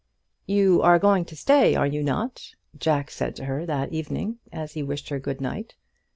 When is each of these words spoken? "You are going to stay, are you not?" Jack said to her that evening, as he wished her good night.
"You 0.47 0.81
are 0.81 0.97
going 0.97 1.25
to 1.25 1.35
stay, 1.35 1.75
are 1.75 1.85
you 1.85 2.01
not?" 2.01 2.55
Jack 2.75 3.11
said 3.11 3.35
to 3.35 3.45
her 3.45 3.67
that 3.67 3.93
evening, 3.93 4.39
as 4.51 4.73
he 4.73 4.81
wished 4.81 5.09
her 5.09 5.19
good 5.19 5.39
night. 5.39 5.75